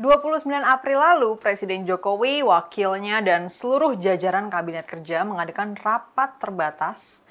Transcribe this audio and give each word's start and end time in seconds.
29 0.00 0.48
April 0.64 0.96
lalu, 0.96 1.36
Presiden 1.36 1.84
Jokowi, 1.84 2.40
wakilnya, 2.40 3.20
dan 3.20 3.52
seluruh 3.52 4.00
jajaran 4.00 4.48
Kabinet 4.48 4.88
Kerja 4.88 5.28
mengadakan 5.28 5.76
rapat 5.76 6.40
terbatas 6.40 7.28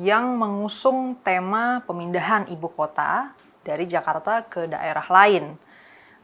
yang 0.00 0.40
mengusung 0.40 1.20
tema 1.20 1.84
pemindahan 1.84 2.48
ibu 2.48 2.72
kota 2.72 3.36
dari 3.60 3.84
Jakarta 3.84 4.48
ke 4.48 4.64
daerah 4.64 5.04
lain. 5.12 5.60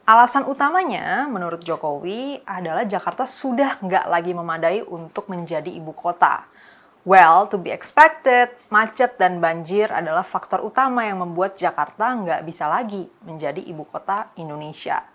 Alasan 0.09 0.49
utamanya, 0.49 1.29
menurut 1.29 1.61
Jokowi, 1.61 2.41
adalah 2.49 2.89
Jakarta 2.89 3.29
sudah 3.29 3.77
nggak 3.85 4.09
lagi 4.09 4.33
memadai 4.33 4.81
untuk 4.89 5.29
menjadi 5.29 5.69
ibu 5.69 5.93
kota. 5.93 6.49
Well, 7.05 7.45
to 7.53 7.61
be 7.61 7.69
expected, 7.69 8.49
macet 8.73 9.21
dan 9.21 9.45
banjir 9.45 9.93
adalah 9.93 10.25
faktor 10.25 10.65
utama 10.65 11.05
yang 11.05 11.21
membuat 11.21 11.61
Jakarta 11.61 12.17
nggak 12.17 12.49
bisa 12.49 12.65
lagi 12.65 13.13
menjadi 13.29 13.61
ibu 13.61 13.85
kota 13.85 14.33
Indonesia. 14.41 15.12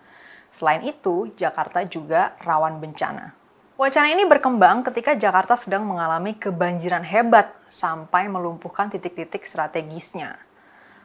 Selain 0.52 0.82
itu, 0.84 1.30
Jakarta 1.38 1.84
juga 1.84 2.34
rawan 2.42 2.80
bencana. 2.82 3.38
Wacana 3.78 4.10
ini 4.10 4.26
berkembang 4.26 4.82
ketika 4.82 5.14
Jakarta 5.14 5.54
sedang 5.54 5.86
mengalami 5.86 6.34
kebanjiran 6.34 7.06
hebat 7.06 7.54
sampai 7.70 8.26
melumpuhkan 8.26 8.90
titik-titik 8.90 9.46
strategisnya. 9.46 10.34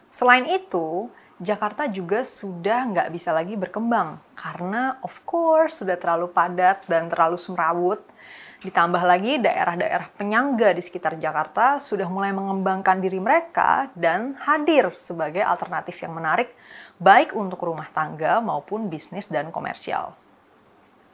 Selain 0.10 0.50
itu, 0.50 1.14
Jakarta 1.38 1.86
juga 1.86 2.22
sudah 2.22 2.86
nggak 2.90 3.10
bisa 3.14 3.30
lagi 3.30 3.54
berkembang 3.58 4.22
karena 4.38 5.02
of 5.06 5.22
course 5.26 5.82
sudah 5.82 5.98
terlalu 5.98 6.30
padat 6.30 6.86
dan 6.86 7.10
terlalu 7.10 7.38
semrawut. 7.38 8.02
Ditambah 8.62 9.04
lagi 9.06 9.38
daerah-daerah 9.38 10.10
penyangga 10.16 10.72
di 10.72 10.80
sekitar 10.80 11.20
Jakarta 11.22 11.84
sudah 11.84 12.08
mulai 12.10 12.32
mengembangkan 12.32 13.02
diri 13.02 13.20
mereka 13.20 13.92
dan 13.98 14.40
hadir 14.46 14.94
sebagai 14.98 15.46
alternatif 15.46 16.00
yang 16.00 16.16
menarik 16.16 16.54
baik 17.02 17.34
untuk 17.34 17.62
rumah 17.66 17.90
tangga 17.90 18.42
maupun 18.44 18.90
bisnis 18.90 19.30
dan 19.30 19.50
komersial. 19.50 20.14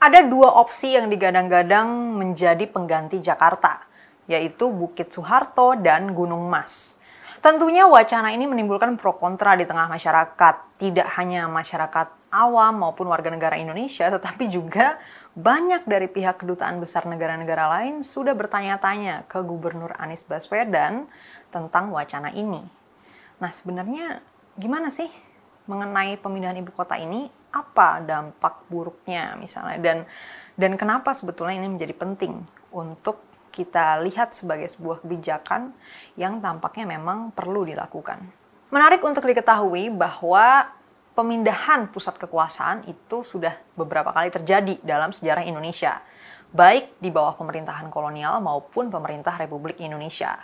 Ada 0.00 0.24
dua 0.24 0.56
opsi 0.56 0.96
yang 0.96 1.12
digadang-gadang 1.12 2.16
menjadi 2.16 2.64
pengganti 2.64 3.20
Jakarta, 3.20 3.84
yaitu 4.24 4.72
Bukit 4.72 5.12
Soeharto 5.12 5.76
dan 5.76 6.16
Gunung 6.16 6.48
Mas. 6.48 6.96
Tentunya 7.40 7.88
wacana 7.88 8.32
ini 8.36 8.44
menimbulkan 8.44 9.00
pro 9.00 9.16
kontra 9.16 9.56
di 9.56 9.64
tengah 9.64 9.88
masyarakat, 9.88 10.76
tidak 10.76 11.08
hanya 11.16 11.48
masyarakat 11.48 12.12
awam 12.28 12.84
maupun 12.84 13.08
warga 13.08 13.32
negara 13.32 13.56
Indonesia, 13.56 14.12
tetapi 14.12 14.44
juga 14.48 15.00
banyak 15.32 15.88
dari 15.88 16.04
pihak 16.06 16.44
kedutaan 16.44 16.80
besar 16.80 17.08
negara-negara 17.08 17.80
lain 17.80 18.04
sudah 18.04 18.36
bertanya-tanya 18.36 19.24
ke 19.24 19.40
Gubernur 19.40 19.96
Anies 19.96 20.24
Baswedan 20.24 21.08
tentang 21.48 21.88
wacana 21.92 22.28
ini. 22.32 22.60
Nah, 23.40 23.50
sebenarnya 23.50 24.20
gimana 24.60 24.92
sih 24.92 25.08
mengenai 25.70 26.18
pemindahan 26.18 26.58
ibu 26.58 26.74
kota 26.74 26.98
ini 26.98 27.30
apa 27.54 28.02
dampak 28.02 28.66
buruknya 28.66 29.38
misalnya 29.38 29.78
dan 29.78 29.98
dan 30.58 30.74
kenapa 30.74 31.14
sebetulnya 31.14 31.62
ini 31.62 31.70
menjadi 31.70 31.94
penting 31.94 32.42
untuk 32.74 33.22
kita 33.50 33.98
lihat 34.02 34.34
sebagai 34.34 34.70
sebuah 34.70 35.02
kebijakan 35.02 35.74
yang 36.14 36.38
tampaknya 36.38 36.86
memang 36.86 37.34
perlu 37.34 37.66
dilakukan. 37.66 38.22
Menarik 38.70 39.02
untuk 39.02 39.26
diketahui 39.26 39.90
bahwa 39.90 40.70
pemindahan 41.18 41.90
pusat 41.90 42.14
kekuasaan 42.16 42.86
itu 42.86 43.26
sudah 43.26 43.58
beberapa 43.74 44.14
kali 44.14 44.30
terjadi 44.30 44.78
dalam 44.86 45.10
sejarah 45.10 45.42
Indonesia, 45.42 45.98
baik 46.54 47.02
di 47.02 47.10
bawah 47.10 47.34
pemerintahan 47.34 47.90
kolonial 47.90 48.38
maupun 48.38 48.88
pemerintah 48.88 49.34
Republik 49.34 49.82
Indonesia. 49.82 50.38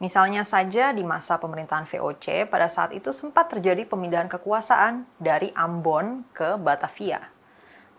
Misalnya 0.00 0.48
saja 0.48 0.96
di 0.96 1.04
masa 1.04 1.36
pemerintahan 1.36 1.84
VOC, 1.84 2.48
pada 2.48 2.72
saat 2.72 2.96
itu 2.96 3.12
sempat 3.12 3.52
terjadi 3.52 3.84
pemindahan 3.84 4.32
kekuasaan 4.32 5.04
dari 5.20 5.52
Ambon 5.52 6.24
ke 6.32 6.56
Batavia. 6.56 7.20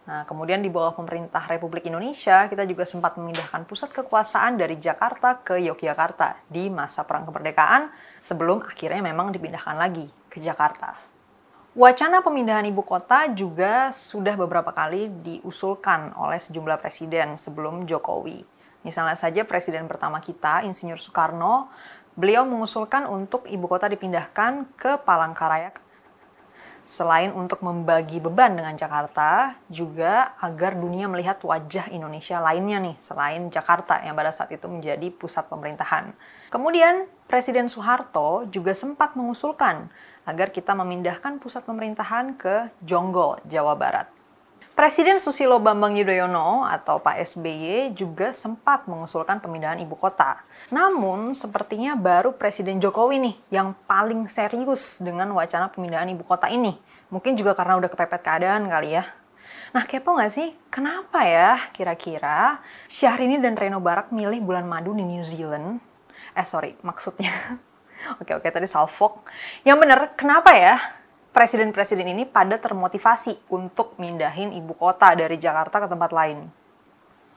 Nah, 0.09 0.25
kemudian 0.25 0.65
di 0.65 0.73
bawah 0.73 0.97
pemerintah 0.97 1.45
Republik 1.45 1.85
Indonesia, 1.85 2.49
kita 2.49 2.65
juga 2.65 2.89
sempat 2.89 3.21
memindahkan 3.21 3.69
pusat 3.69 3.93
kekuasaan 3.93 4.57
dari 4.57 4.81
Jakarta 4.81 5.45
ke 5.45 5.61
Yogyakarta 5.61 6.41
di 6.49 6.73
masa 6.73 7.05
Perang 7.05 7.29
Kemerdekaan 7.29 7.93
sebelum 8.17 8.65
akhirnya 8.65 9.05
memang 9.05 9.29
dipindahkan 9.29 9.77
lagi 9.77 10.09
ke 10.25 10.41
Jakarta. 10.41 10.97
Wacana 11.77 12.25
pemindahan 12.25 12.65
ibu 12.65 12.81
kota 12.81 13.29
juga 13.29 13.93
sudah 13.93 14.33
beberapa 14.33 14.73
kali 14.73 15.07
diusulkan 15.21 16.17
oleh 16.17 16.41
sejumlah 16.41 16.81
presiden 16.81 17.37
sebelum 17.37 17.85
Jokowi. 17.85 18.60
Misalnya 18.81 19.13
saja 19.13 19.45
presiden 19.45 19.85
pertama 19.85 20.17
kita, 20.21 20.65
Insinyur 20.65 20.97
Soekarno, 20.97 21.69
beliau 22.17 22.43
mengusulkan 22.43 23.05
untuk 23.05 23.45
ibu 23.47 23.65
kota 23.69 23.87
dipindahkan 23.87 24.67
ke 24.75 24.99
Palangkaraya. 25.05 25.71
Selain 26.81 27.29
untuk 27.31 27.61
membagi 27.61 28.17
beban 28.17 28.57
dengan 28.57 28.73
Jakarta, 28.73 29.53
juga 29.69 30.33
agar 30.41 30.75
dunia 30.75 31.05
melihat 31.05 31.37
wajah 31.39 31.93
Indonesia 31.93 32.41
lainnya 32.41 32.81
nih, 32.81 32.97
selain 32.97 33.47
Jakarta 33.53 34.01
yang 34.01 34.17
pada 34.17 34.33
saat 34.33 34.49
itu 34.49 34.65
menjadi 34.65 35.07
pusat 35.13 35.45
pemerintahan. 35.45 36.11
Kemudian, 36.49 37.05
Presiden 37.29 37.69
Soeharto 37.71 38.49
juga 38.49 38.75
sempat 38.75 39.13
mengusulkan 39.15 39.87
agar 40.25 40.51
kita 40.51 40.75
memindahkan 40.75 41.39
pusat 41.39 41.63
pemerintahan 41.63 42.35
ke 42.35 42.73
Jonggol, 42.83 43.39
Jawa 43.47 43.77
Barat. 43.77 44.20
Presiden 44.71 45.19
Susilo 45.19 45.59
Bambang 45.59 45.99
Yudhoyono 45.99 46.63
atau 46.63 47.03
Pak 47.03 47.19
SBY 47.27 47.91
juga 47.91 48.31
sempat 48.31 48.87
mengusulkan 48.87 49.43
pemindahan 49.43 49.75
ibu 49.83 49.99
kota. 49.99 50.39
Namun, 50.71 51.35
sepertinya 51.35 51.99
baru 51.99 52.31
Presiden 52.31 52.79
Jokowi 52.79 53.19
nih 53.19 53.35
yang 53.51 53.75
paling 53.83 54.31
serius 54.31 55.03
dengan 55.03 55.27
wacana 55.35 55.67
pemindahan 55.67 56.07
ibu 56.15 56.23
kota 56.23 56.47
ini. 56.47 56.79
Mungkin 57.11 57.35
juga 57.35 57.51
karena 57.51 57.75
udah 57.83 57.91
kepepet 57.91 58.23
keadaan 58.23 58.71
kali 58.71 58.95
ya. 58.95 59.03
Nah, 59.75 59.83
kepo 59.83 60.15
nggak 60.15 60.31
sih? 60.31 60.55
Kenapa 60.71 61.27
ya 61.27 61.59
kira-kira 61.75 62.63
Syahrini 62.87 63.43
dan 63.43 63.59
Reno 63.59 63.83
Barak 63.83 64.15
milih 64.15 64.39
bulan 64.39 64.63
madu 64.63 64.95
di 64.95 65.03
New 65.03 65.27
Zealand? 65.27 65.83
Eh, 66.31 66.47
sorry, 66.47 66.79
maksudnya. 66.79 67.59
oke, 68.23 68.39
oke, 68.39 68.47
tadi 68.47 68.71
Salfok. 68.71 69.27
Yang 69.67 69.77
bener, 69.83 69.99
kenapa 70.15 70.55
ya 70.55 70.79
presiden-presiden 71.31 72.11
ini 72.11 72.23
pada 72.27 72.59
termotivasi 72.59 73.47
untuk 73.51 73.95
mindahin 73.95 74.51
ibu 74.51 74.75
kota 74.75 75.15
dari 75.15 75.39
Jakarta 75.39 75.83
ke 75.83 75.87
tempat 75.87 76.11
lain. 76.11 76.51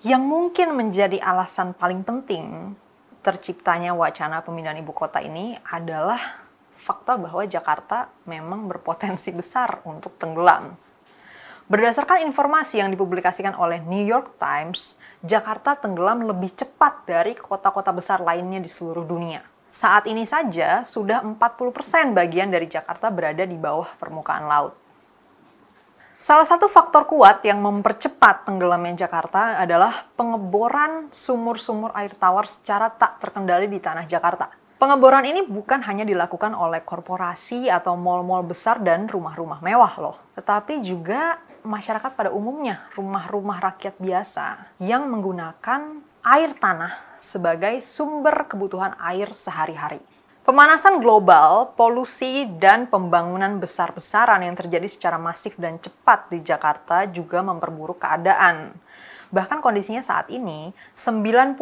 Yang 0.05 0.23
mungkin 0.27 0.69
menjadi 0.75 1.23
alasan 1.23 1.73
paling 1.73 2.03
penting 2.05 2.77
terciptanya 3.25 3.97
wacana 3.97 4.45
pemindahan 4.45 4.85
ibu 4.85 4.93
kota 4.93 5.23
ini 5.23 5.57
adalah 5.73 6.21
fakta 6.77 7.17
bahwa 7.17 7.41
Jakarta 7.49 8.13
memang 8.29 8.69
berpotensi 8.69 9.33
besar 9.33 9.81
untuk 9.89 10.21
tenggelam. 10.21 10.77
Berdasarkan 11.65 12.29
informasi 12.29 12.85
yang 12.85 12.93
dipublikasikan 12.93 13.57
oleh 13.57 13.81
New 13.81 14.05
York 14.05 14.37
Times, 14.37 15.01
Jakarta 15.25 15.73
tenggelam 15.73 16.29
lebih 16.29 16.53
cepat 16.53 17.09
dari 17.09 17.33
kota-kota 17.33 17.89
besar 17.89 18.21
lainnya 18.21 18.61
di 18.61 18.69
seluruh 18.69 19.09
dunia. 19.09 19.54
Saat 19.75 20.07
ini 20.07 20.23
saja 20.23 20.87
sudah 20.87 21.19
40% 21.27 22.15
bagian 22.15 22.47
dari 22.47 22.71
Jakarta 22.71 23.11
berada 23.11 23.43
di 23.43 23.59
bawah 23.59 23.91
permukaan 23.99 24.47
laut. 24.47 24.79
Salah 26.23 26.47
satu 26.47 26.71
faktor 26.71 27.11
kuat 27.11 27.43
yang 27.43 27.59
mempercepat 27.59 28.47
tenggelamnya 28.47 29.03
Jakarta 29.03 29.59
adalah 29.59 30.07
pengeboran 30.15 31.11
sumur-sumur 31.11 31.91
air 31.99 32.15
tawar 32.15 32.47
secara 32.47 32.87
tak 32.87 33.19
terkendali 33.19 33.67
di 33.67 33.83
tanah 33.83 34.07
Jakarta. 34.07 34.55
Pengeboran 34.79 35.27
ini 35.27 35.43
bukan 35.43 35.83
hanya 35.91 36.07
dilakukan 36.07 36.55
oleh 36.55 36.87
korporasi 36.87 37.67
atau 37.67 37.99
mal-mal 37.99 38.47
besar 38.47 38.79
dan 38.79 39.11
rumah-rumah 39.11 39.59
mewah 39.59 39.95
loh, 39.99 40.17
tetapi 40.39 40.87
juga 40.87 41.43
masyarakat 41.67 42.15
pada 42.15 42.31
umumnya, 42.31 42.87
rumah-rumah 42.95 43.59
rakyat 43.59 43.99
biasa 43.99 44.79
yang 44.79 45.11
menggunakan 45.11 46.04
air 46.25 46.57
tanah 46.57 47.21
sebagai 47.21 47.85
sumber 47.85 48.49
kebutuhan 48.49 48.97
air 48.97 49.29
sehari-hari. 49.37 50.01
Pemanasan 50.45 51.01
global, 51.01 51.77
polusi, 51.77 52.49
dan 52.57 52.89
pembangunan 52.89 53.61
besar-besaran 53.61 54.41
yang 54.41 54.57
terjadi 54.57 54.89
secara 54.89 55.21
masif 55.21 55.57
dan 55.61 55.77
cepat 55.77 56.33
di 56.33 56.41
Jakarta 56.41 57.05
juga 57.09 57.45
memperburuk 57.45 58.01
keadaan. 58.01 58.73
Bahkan 59.33 59.61
kondisinya 59.61 60.01
saat 60.01 60.33
ini, 60.33 60.73
97% 60.97 61.57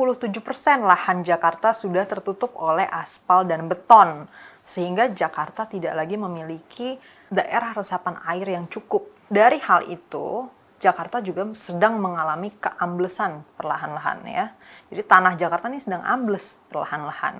lahan 0.83 1.27
Jakarta 1.27 1.75
sudah 1.75 2.07
tertutup 2.07 2.55
oleh 2.59 2.87
aspal 2.87 3.43
dan 3.43 3.67
beton, 3.67 4.31
sehingga 4.63 5.11
Jakarta 5.11 5.67
tidak 5.67 5.95
lagi 5.95 6.15
memiliki 6.15 6.99
daerah 7.31 7.75
resapan 7.75 8.19
air 8.31 8.47
yang 8.47 8.67
cukup. 8.71 9.11
Dari 9.27 9.59
hal 9.63 9.87
itu, 9.91 10.47
Jakarta 10.83 11.23
juga 11.23 11.47
sedang 11.55 12.03
mengalami 12.03 12.51
keamblesan 12.59 13.47
perlahan-lahan 13.55 14.19
ya. 14.27 14.51
Jadi 14.91 15.03
tanah 15.07 15.39
Jakarta 15.39 15.71
ini 15.71 15.79
sedang 15.79 16.03
ambles 16.03 16.59
perlahan-lahan. 16.67 17.39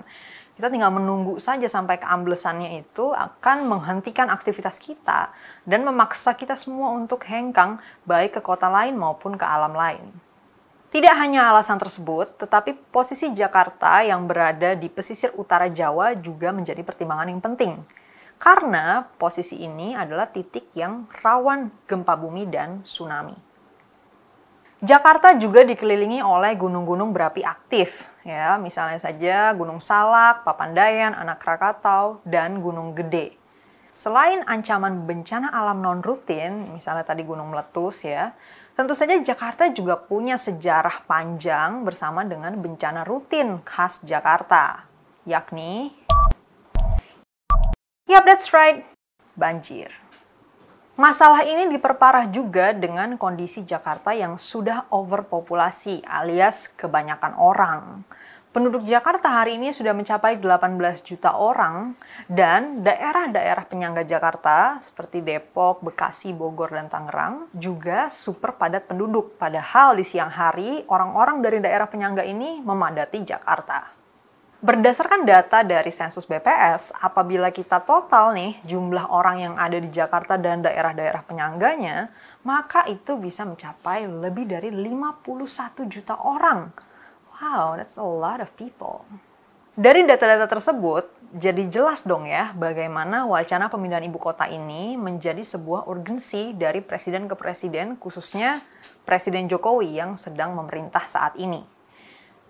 Kita 0.55 0.71
tinggal 0.71 0.95
menunggu 0.95 1.43
saja 1.43 1.67
sampai 1.67 1.99
keamblesannya 1.99 2.79
itu 2.79 3.11
akan 3.11 3.67
menghentikan 3.67 4.31
aktivitas 4.31 4.79
kita 4.79 5.35
dan 5.67 5.83
memaksa 5.83 6.31
kita 6.39 6.55
semua 6.55 6.95
untuk 6.95 7.27
hengkang 7.27 7.83
baik 8.07 8.39
ke 8.39 8.41
kota 8.41 8.71
lain 8.71 8.95
maupun 8.95 9.35
ke 9.35 9.43
alam 9.43 9.75
lain. 9.75 10.15
Tidak 10.93 11.09
hanya 11.17 11.49
alasan 11.49 11.81
tersebut, 11.81 12.37
tetapi 12.37 12.77
posisi 12.93 13.33
Jakarta 13.33 14.05
yang 14.05 14.29
berada 14.29 14.77
di 14.77 14.87
pesisir 14.87 15.33
utara 15.35 15.65
Jawa 15.67 16.13
juga 16.15 16.53
menjadi 16.53 16.85
pertimbangan 16.85 17.33
yang 17.33 17.41
penting 17.41 17.81
Karena 18.43 19.07
posisi 19.15 19.63
ini 19.63 19.95
adalah 19.95 20.27
titik 20.27 20.75
yang 20.75 21.07
rawan 21.23 21.71
gempa 21.87 22.19
bumi 22.19 22.43
dan 22.51 22.83
tsunami. 22.83 23.31
Jakarta 24.83 25.31
juga 25.39 25.63
dikelilingi 25.63 26.19
oleh 26.19 26.59
gunung-gunung 26.59 27.15
berapi 27.15 27.39
aktif, 27.39 28.03
ya, 28.27 28.59
misalnya 28.59 28.99
saja 28.99 29.55
Gunung 29.55 29.79
Salak, 29.79 30.43
Papandayan, 30.43 31.15
Anak 31.15 31.39
Krakatau, 31.39 32.19
dan 32.27 32.59
Gunung 32.59 32.91
Gede. 32.91 33.39
Selain 33.95 34.43
ancaman 34.43 35.07
bencana 35.07 35.47
alam 35.47 35.79
non 35.79 36.03
rutin, 36.03 36.67
misalnya 36.75 37.07
tadi 37.07 37.23
gunung 37.23 37.55
meletus 37.55 38.03
ya, 38.03 38.35
tentu 38.75 38.91
saja 38.91 39.15
Jakarta 39.23 39.71
juga 39.71 39.95
punya 39.95 40.35
sejarah 40.35 41.07
panjang 41.07 41.87
bersama 41.87 42.27
dengan 42.27 42.51
bencana 42.59 43.07
rutin 43.07 43.63
khas 43.63 44.03
Jakarta, 44.03 44.83
yakni 45.23 45.95
Yap, 48.13 48.29
that's 48.29 48.53
right, 48.53 48.85
banjir. 49.33 49.89
Masalah 50.93 51.49
ini 51.49 51.65
diperparah 51.73 52.29
juga 52.29 52.69
dengan 52.69 53.17
kondisi 53.17 53.65
Jakarta 53.65 54.13
yang 54.13 54.37
sudah 54.37 54.85
overpopulasi 54.93 56.05
alias 56.05 56.69
kebanyakan 56.77 57.33
orang. 57.41 58.05
Penduduk 58.53 58.85
Jakarta 58.85 59.41
hari 59.41 59.57
ini 59.57 59.73
sudah 59.73 59.97
mencapai 59.97 60.37
18 60.37 60.77
juta 61.01 61.33
orang 61.33 61.97
dan 62.29 62.85
daerah-daerah 62.85 63.65
penyangga 63.65 64.05
Jakarta 64.05 64.77
seperti 64.77 65.25
Depok, 65.25 65.81
Bekasi, 65.81 66.37
Bogor, 66.37 66.69
dan 66.69 66.93
Tangerang 66.93 67.49
juga 67.49 68.13
super 68.13 68.53
padat 68.61 68.85
penduduk. 68.85 69.41
Padahal 69.41 69.97
di 69.97 70.05
siang 70.05 70.29
hari 70.29 70.85
orang-orang 70.85 71.41
dari 71.41 71.57
daerah 71.57 71.89
penyangga 71.89 72.21
ini 72.21 72.61
memadati 72.61 73.25
Jakarta. 73.25 74.02
Berdasarkan 74.63 75.27
data 75.27 75.59
dari 75.59 75.91
sensus 75.91 76.23
BPS, 76.23 76.95
apabila 76.95 77.51
kita 77.51 77.83
total 77.83 78.31
nih 78.31 78.63
jumlah 78.63 79.11
orang 79.11 79.43
yang 79.43 79.55
ada 79.59 79.75
di 79.75 79.91
Jakarta 79.91 80.39
dan 80.39 80.63
daerah-daerah 80.63 81.19
penyangganya, 81.27 82.07
maka 82.47 82.87
itu 82.87 83.19
bisa 83.19 83.43
mencapai 83.43 84.07
lebih 84.07 84.47
dari 84.47 84.71
51 84.71 85.83
juta 85.91 86.15
orang. 86.15 86.71
Wow, 87.43 87.75
that's 87.75 87.99
a 87.99 88.07
lot 88.07 88.39
of 88.39 88.55
people. 88.55 89.03
Dari 89.75 90.07
data-data 90.07 90.47
tersebut, 90.47 91.11
jadi 91.35 91.67
jelas 91.67 92.07
dong 92.07 92.23
ya 92.23 92.55
bagaimana 92.55 93.27
wacana 93.27 93.67
pemindahan 93.67 94.07
ibu 94.07 94.15
kota 94.15 94.47
ini 94.47 94.95
menjadi 94.95 95.43
sebuah 95.43 95.91
urgensi 95.91 96.55
dari 96.55 96.79
presiden 96.79 97.27
ke 97.27 97.35
presiden, 97.35 97.99
khususnya 97.99 98.63
Presiden 99.03 99.51
Jokowi 99.51 99.99
yang 99.99 100.15
sedang 100.15 100.55
memerintah 100.55 101.03
saat 101.03 101.35
ini. 101.35 101.72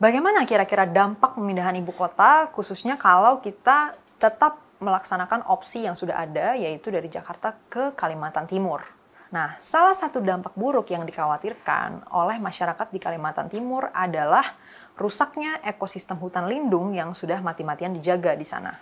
Bagaimana 0.03 0.44
kira-kira 0.44 0.83
dampak 0.83 1.39
pemindahan 1.39 1.79
ibu 1.79 1.95
kota, 1.95 2.51
khususnya 2.51 3.00
kalau 3.00 3.39
kita 3.39 3.95
tetap 4.19 4.59
melaksanakan 4.83 5.47
opsi 5.47 5.88
yang 5.88 5.95
sudah 5.95 6.19
ada, 6.19 6.59
yaitu 6.59 6.91
dari 6.91 7.07
Jakarta 7.07 7.55
ke 7.71 7.95
Kalimantan 7.95 8.44
Timur? 8.44 8.83
Nah, 9.31 9.55
salah 9.63 9.95
satu 9.95 10.19
dampak 10.19 10.59
buruk 10.59 10.91
yang 10.91 11.07
dikhawatirkan 11.07 12.11
oleh 12.11 12.35
masyarakat 12.35 12.91
di 12.91 13.00
Kalimantan 13.00 13.47
Timur 13.47 13.95
adalah 13.95 14.59
rusaknya 15.00 15.63
ekosistem 15.63 16.19
hutan 16.19 16.51
lindung 16.51 16.91
yang 16.91 17.15
sudah 17.15 17.39
mati-matian 17.39 17.95
dijaga 17.95 18.35
di 18.35 18.44
sana. 18.44 18.75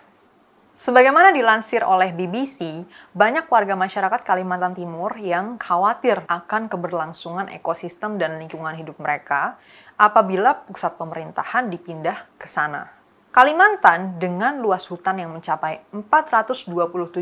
Sebagaimana 0.72 1.36
dilansir 1.36 1.84
oleh 1.84 2.16
BBC, 2.16 2.88
banyak 3.12 3.44
warga 3.52 3.76
masyarakat 3.76 4.24
Kalimantan 4.24 4.72
Timur 4.72 5.12
yang 5.20 5.60
khawatir 5.60 6.24
akan 6.24 6.72
keberlangsungan 6.72 7.52
ekosistem 7.52 8.16
dan 8.16 8.40
lingkungan 8.40 8.72
hidup 8.80 8.96
mereka 8.96 9.60
apabila 10.00 10.64
pusat 10.64 10.96
pemerintahan 10.96 11.68
dipindah 11.68 12.24
ke 12.40 12.48
sana. 12.48 12.88
Kalimantan 13.36 14.16
dengan 14.16 14.64
luas 14.64 14.88
hutan 14.88 15.20
yang 15.20 15.36
mencapai 15.36 15.84
427.500 15.92 17.20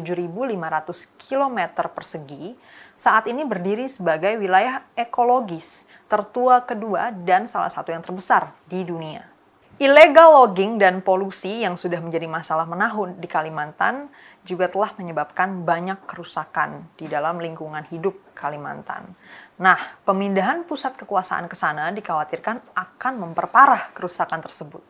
km 1.19 1.58
persegi 1.91 2.55
saat 2.94 3.26
ini 3.26 3.43
berdiri 3.43 3.91
sebagai 3.91 4.38
wilayah 4.38 4.87
ekologis 4.94 5.91
tertua 6.06 6.62
kedua 6.62 7.11
dan 7.11 7.50
salah 7.50 7.70
satu 7.70 7.91
yang 7.91 8.02
terbesar 8.02 8.55
di 8.70 8.87
dunia. 8.87 9.39
Illegal 9.81 10.37
logging 10.37 10.77
dan 10.77 11.00
polusi 11.00 11.65
yang 11.65 11.73
sudah 11.73 12.05
menjadi 12.05 12.29
masalah 12.29 12.69
menahun 12.69 13.17
di 13.17 13.25
Kalimantan 13.25 14.12
juga 14.44 14.69
telah 14.69 14.93
menyebabkan 15.00 15.65
banyak 15.65 16.05
kerusakan 16.05 16.85
di 17.00 17.09
dalam 17.09 17.41
lingkungan 17.41 17.88
hidup 17.88 18.12
Kalimantan. 18.37 19.17
Nah, 19.56 19.81
pemindahan 20.05 20.69
pusat 20.69 21.00
kekuasaan 21.00 21.49
ke 21.49 21.56
sana 21.56 21.88
dikhawatirkan 21.97 22.61
akan 22.77 23.15
memperparah 23.25 23.88
kerusakan 23.97 24.44
tersebut. 24.44 24.85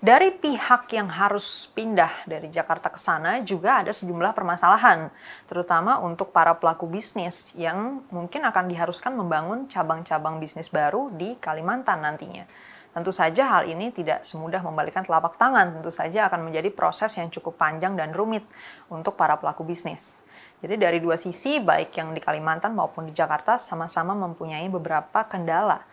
Dari 0.00 0.32
pihak 0.32 0.88
yang 0.96 1.12
harus 1.12 1.68
pindah 1.68 2.24
dari 2.24 2.48
Jakarta 2.48 2.88
ke 2.88 2.96
sana 2.96 3.44
juga 3.44 3.84
ada 3.84 3.92
sejumlah 3.92 4.32
permasalahan, 4.32 5.12
terutama 5.44 6.00
untuk 6.00 6.32
para 6.32 6.56
pelaku 6.56 6.88
bisnis 6.88 7.52
yang 7.52 8.00
mungkin 8.08 8.48
akan 8.48 8.64
diharuskan 8.64 9.12
membangun 9.12 9.68
cabang-cabang 9.68 10.40
bisnis 10.40 10.72
baru 10.72 11.12
di 11.12 11.36
Kalimantan 11.36 12.00
nantinya. 12.00 12.48
Tentu 12.90 13.14
saja 13.14 13.46
hal 13.54 13.70
ini 13.70 13.94
tidak 13.94 14.26
semudah 14.26 14.66
membalikan 14.66 15.06
telapak 15.06 15.38
tangan, 15.38 15.78
tentu 15.78 15.94
saja 15.94 16.26
akan 16.26 16.50
menjadi 16.50 16.74
proses 16.74 17.14
yang 17.14 17.30
cukup 17.30 17.54
panjang 17.54 17.94
dan 17.94 18.10
rumit 18.10 18.42
untuk 18.90 19.14
para 19.14 19.38
pelaku 19.38 19.62
bisnis. 19.62 20.18
Jadi 20.58 20.74
dari 20.74 20.98
dua 20.98 21.14
sisi, 21.14 21.62
baik 21.62 21.94
yang 21.94 22.10
di 22.10 22.18
Kalimantan 22.18 22.74
maupun 22.74 23.06
di 23.06 23.14
Jakarta 23.14 23.62
sama-sama 23.62 24.18
mempunyai 24.18 24.66
beberapa 24.66 25.22
kendala 25.22 25.86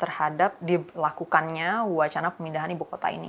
terhadap 0.00 0.56
dilakukannya 0.64 1.84
wacana 1.84 2.32
pemindahan 2.32 2.72
ibu 2.72 2.88
kota 2.88 3.12
ini. 3.12 3.28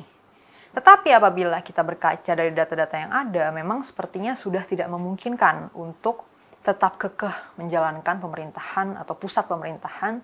Tetapi 0.70 1.10
apabila 1.12 1.60
kita 1.66 1.82
berkaca 1.82 2.32
dari 2.38 2.54
data-data 2.56 2.96
yang 2.96 3.12
ada, 3.12 3.50
memang 3.52 3.82
sepertinya 3.82 4.38
sudah 4.38 4.64
tidak 4.64 4.88
memungkinkan 4.88 5.74
untuk 5.76 6.30
tetap 6.62 6.96
kekeh 7.02 7.58
menjalankan 7.58 8.22
pemerintahan 8.22 8.96
atau 8.96 9.18
pusat 9.18 9.50
pemerintahan 9.50 10.22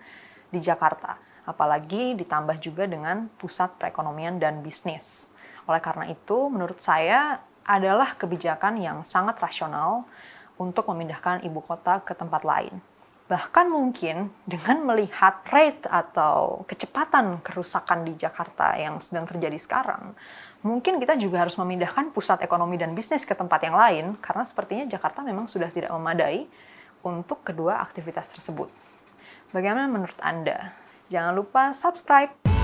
di 0.54 0.62
Jakarta. 0.62 1.35
Apalagi 1.46 2.18
ditambah 2.18 2.58
juga 2.58 2.90
dengan 2.90 3.30
pusat 3.38 3.78
perekonomian 3.78 4.42
dan 4.42 4.66
bisnis. 4.66 5.30
Oleh 5.70 5.82
karena 5.82 6.10
itu, 6.10 6.50
menurut 6.50 6.82
saya 6.82 7.42
adalah 7.66 8.14
kebijakan 8.14 8.78
yang 8.78 8.98
sangat 9.02 9.42
rasional 9.42 10.06
untuk 10.62 10.86
memindahkan 10.90 11.42
ibu 11.42 11.60
kota 11.66 12.02
ke 12.06 12.14
tempat 12.14 12.46
lain. 12.46 12.78
Bahkan 13.26 13.74
mungkin 13.74 14.30
dengan 14.46 14.86
melihat 14.86 15.42
rate 15.50 15.90
atau 15.90 16.62
kecepatan 16.70 17.42
kerusakan 17.42 18.06
di 18.06 18.14
Jakarta 18.14 18.78
yang 18.78 19.02
sedang 19.02 19.26
terjadi 19.26 19.58
sekarang, 19.58 20.14
mungkin 20.62 21.02
kita 21.02 21.18
juga 21.18 21.42
harus 21.42 21.58
memindahkan 21.58 22.14
pusat 22.14 22.46
ekonomi 22.46 22.78
dan 22.78 22.94
bisnis 22.94 23.26
ke 23.26 23.34
tempat 23.34 23.66
yang 23.66 23.74
lain 23.74 24.06
karena 24.22 24.46
sepertinya 24.46 24.86
Jakarta 24.86 25.26
memang 25.26 25.50
sudah 25.50 25.74
tidak 25.74 25.90
memadai 25.90 26.46
untuk 27.02 27.42
kedua 27.42 27.82
aktivitas 27.82 28.30
tersebut. 28.30 28.70
Bagaimana 29.50 29.90
menurut 29.90 30.22
Anda? 30.22 30.85
Jangan 31.10 31.34
lupa 31.38 31.64
subscribe. 31.76 32.55